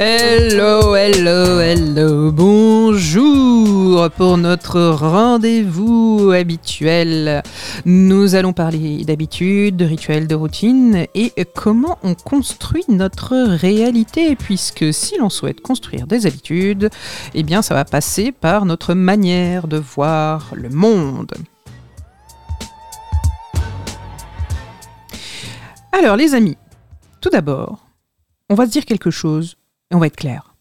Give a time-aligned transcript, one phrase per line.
[0.00, 7.42] Hello, hello, hello, bonjour pour notre rendez-vous habituel.
[7.84, 14.94] Nous allons parler d'habitude, de rituels, de routine et comment on construit notre réalité puisque
[14.94, 16.90] si l'on souhaite construire des habitudes,
[17.34, 21.32] eh bien ça va passer par notre manière de voir le monde.
[25.90, 26.56] Alors les amis,
[27.20, 27.84] tout d'abord,
[28.48, 29.56] on va se dire quelque chose
[29.90, 30.54] et on va être clair.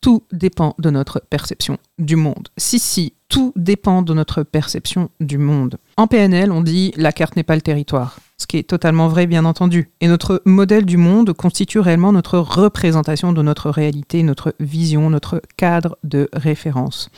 [0.00, 2.48] Tout dépend de notre perception du monde.
[2.56, 5.78] Si, si, tout dépend de notre perception du monde.
[5.96, 9.26] En PNL, on dit la carte n'est pas le territoire ce qui est totalement vrai
[9.26, 9.90] bien entendu.
[10.00, 15.42] Et notre modèle du monde constitue réellement notre représentation de notre réalité, notre vision, notre
[15.58, 17.10] cadre de référence.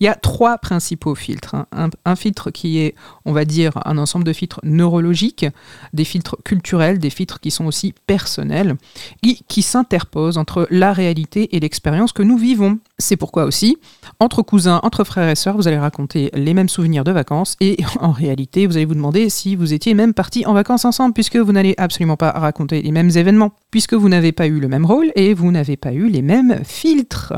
[0.00, 1.54] Il y a trois principaux filtres.
[1.54, 1.90] Hein.
[2.06, 2.94] Un, filtre qui est,
[3.26, 5.46] on va dire, un ensemble de filtres neurologiques,
[5.92, 8.76] des filtres culturels, des filtres qui sont aussi personnels,
[9.22, 12.78] qui, qui s'interposent entre la réalité et l'expérience que nous vivons.
[13.00, 13.78] C'est pourquoi aussi,
[14.20, 17.78] entre cousins, entre frères et sœurs, vous allez raconter les mêmes souvenirs de vacances et
[18.00, 21.36] en réalité, vous allez vous demander si vous étiez même parti en vacances ensemble puisque
[21.36, 24.84] vous n'allez absolument pas raconter les mêmes événements, puisque vous n'avez pas eu le même
[24.84, 27.32] rôle et vous n'avez pas eu les mêmes filtres.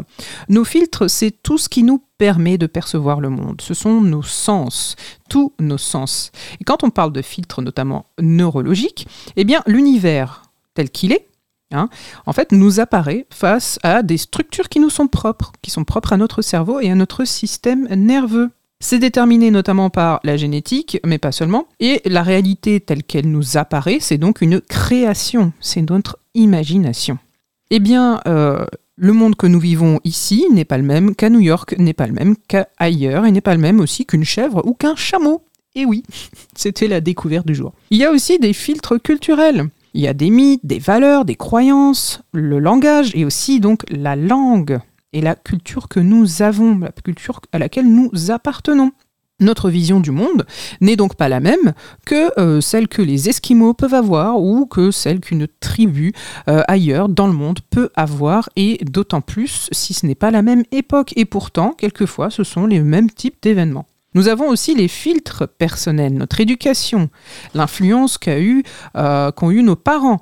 [0.48, 3.60] Nos filtres, c'est tout ce qui nous permet de percevoir le monde.
[3.60, 4.96] Ce sont nos sens,
[5.28, 6.30] tous nos sens.
[6.60, 10.42] Et quand on parle de filtres notamment neurologiques, eh bien l'univers
[10.74, 11.28] tel qu'il est,
[11.72, 11.88] hein,
[12.26, 16.12] en fait, nous apparaît face à des structures qui nous sont propres, qui sont propres
[16.12, 18.50] à notre cerveau et à notre système nerveux.
[18.80, 21.68] C'est déterminé notamment par la génétique, mais pas seulement.
[21.78, 27.18] Et la réalité telle qu'elle nous apparaît, c'est donc une création, c'est notre imagination.
[27.70, 31.40] Eh bien, euh, le monde que nous vivons ici n'est pas le même qu'à New
[31.40, 34.74] York, n'est pas le même qu'ailleurs, et n'est pas le même aussi qu'une chèvre ou
[34.74, 35.42] qu'un chameau.
[35.74, 36.02] Et oui,
[36.56, 37.72] c'était la découverte du jour.
[37.90, 39.68] Il y a aussi des filtres culturels.
[39.94, 44.16] Il y a des mythes, des valeurs, des croyances, le langage et aussi donc la
[44.16, 44.80] langue
[45.12, 48.92] et la culture que nous avons, la culture à laquelle nous appartenons.
[49.40, 50.46] Notre vision du monde
[50.80, 51.74] n'est donc pas la même
[52.06, 56.12] que euh, celle que les Esquimaux peuvent avoir ou que celle qu'une tribu
[56.48, 60.42] euh, ailleurs dans le monde peut avoir, et d'autant plus si ce n'est pas la
[60.42, 61.12] même époque.
[61.16, 63.86] Et pourtant, quelquefois, ce sont les mêmes types d'événements.
[64.14, 67.08] Nous avons aussi les filtres personnels, notre éducation,
[67.54, 70.20] l'influence euh, qu'ont eu nos parents,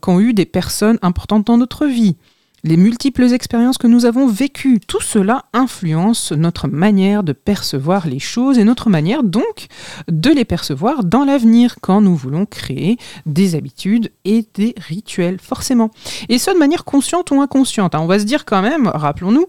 [0.00, 2.16] qu'ont eu des personnes importantes dans notre vie
[2.64, 8.20] les multiples expériences que nous avons vécues, tout cela influence notre manière de percevoir les
[8.20, 9.66] choses et notre manière donc
[10.08, 15.90] de les percevoir dans l'avenir quand nous voulons créer des habitudes et des rituels, forcément.
[16.28, 17.94] Et ça de manière consciente ou inconsciente.
[17.94, 18.00] Hein.
[18.00, 19.46] On va se dire quand même, rappelons-nous,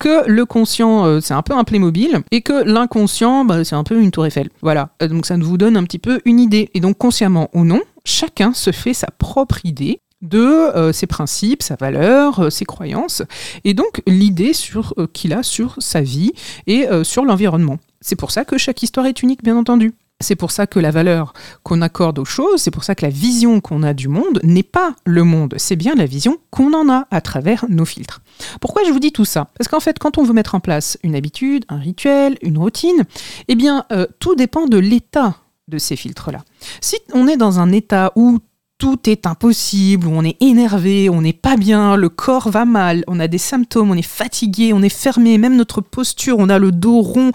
[0.00, 3.84] que le conscient, euh, c'est un peu un Playmobil et que l'inconscient, bah, c'est un
[3.84, 4.48] peu une tour Eiffel.
[4.62, 6.70] Voilà, euh, donc ça nous donne un petit peu une idée.
[6.72, 11.62] Et donc consciemment ou non, chacun se fait sa propre idée de euh, ses principes,
[11.62, 13.22] sa valeur, euh, ses croyances,
[13.62, 16.32] et donc l'idée euh, qu'il a sur sa vie
[16.66, 17.78] et sur l'environnement.
[18.00, 19.94] C'est pour ça que chaque histoire est unique, bien entendu.
[20.20, 23.10] C'est pour ça que la valeur qu'on accorde aux choses, c'est pour ça que la
[23.10, 26.88] vision qu'on a du monde n'est pas le monde, c'est bien la vision qu'on en
[26.88, 28.22] a à travers nos filtres.
[28.60, 29.50] Pourquoi je vous dis tout ça?
[29.58, 33.04] Parce qu'en fait, quand on veut mettre en place une habitude, un rituel, une routine,
[33.48, 33.84] eh bien,
[34.20, 35.36] tout dépend de l'état
[35.68, 36.44] de ces filtres-là.
[36.80, 38.38] Si on est dans un état où
[38.78, 43.20] tout est impossible, on est énervé, on n'est pas bien, le corps va mal, on
[43.20, 46.72] a des symptômes, on est fatigué, on est fermé, même notre posture, on a le
[46.72, 47.30] dos rond.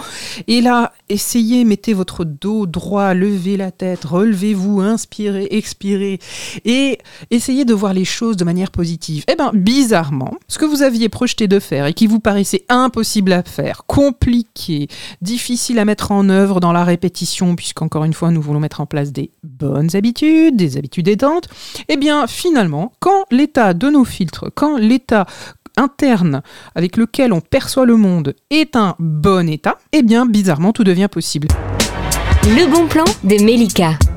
[0.48, 6.20] Et là, essayez, mettez votre dos droit, levez la tête, relevez-vous, inspirez, expirez,
[6.66, 6.98] et
[7.32, 9.24] essayez de voir les choses de manière positive.
[9.32, 13.32] Eh bien, bizarrement, ce que vous aviez projeté de faire et qui vous paraissait impossible
[13.32, 14.88] à faire, compliqué,
[15.22, 18.86] difficile à mettre en œuvre dans la répétition, puisqu'encore une fois, nous voulons mettre en
[18.86, 21.50] place des bonnes habitudes, des habitudes aidantes,
[21.88, 25.26] eh bien finalement, quand l'état de nos filtres, quand l'état
[25.78, 26.42] interne
[26.76, 31.08] avec lequel on perçoit le monde est un bon état, eh bien bizarrement tout devient
[31.12, 31.48] possible.
[32.44, 34.09] Le bon plan de Melika.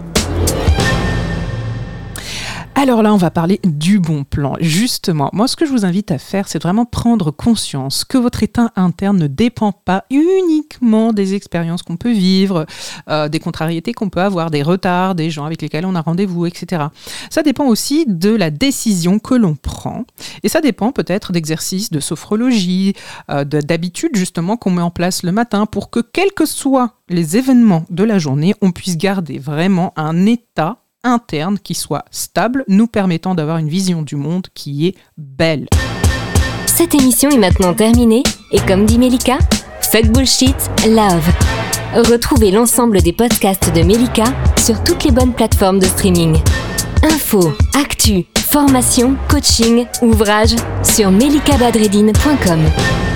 [2.75, 4.55] Alors là, on va parler du bon plan.
[4.59, 8.43] Justement, moi, ce que je vous invite à faire, c'est vraiment prendre conscience que votre
[8.43, 12.67] état interne ne dépend pas uniquement des expériences qu'on peut vivre,
[13.09, 16.47] euh, des contrariétés qu'on peut avoir, des retards, des gens avec lesquels on a rendez-vous,
[16.47, 16.85] etc.
[17.31, 20.05] Ça dépend aussi de la décision que l'on prend.
[20.43, 22.95] Et ça dépend peut-être d'exercices de sophrologie,
[23.31, 27.37] euh, d'habitudes justement qu'on met en place le matin pour que, quels que soient les
[27.37, 32.87] événements de la journée, on puisse garder vraiment un état interne qui soit stable, nous
[32.87, 35.67] permettant d'avoir une vision du monde qui est belle.
[36.67, 39.39] Cette émission est maintenant terminée et comme dit Melika,
[39.81, 40.57] fuck bullshit,
[40.89, 41.29] love.
[41.95, 44.25] Retrouvez l'ensemble des podcasts de Melika
[44.59, 46.39] sur toutes les bonnes plateformes de streaming.
[47.03, 53.12] Info, actu, formation, coaching, ouvrages sur melikabadredine.com.